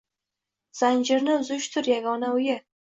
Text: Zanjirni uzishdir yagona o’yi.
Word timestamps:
Zanjirni 0.81 1.37
uzishdir 1.45 1.95
yagona 1.95 2.35
o’yi. 2.41 2.63